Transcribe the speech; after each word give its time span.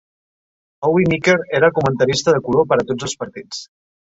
Howie 0.87 1.05
Meeker 1.11 1.35
era 1.59 1.67
el 1.69 1.75
comentarista 1.75 2.35
de 2.39 2.43
color 2.49 2.69
per 2.73 2.81
a 2.81 2.87
tots 2.93 3.09
els 3.11 3.17
partits. 3.25 3.63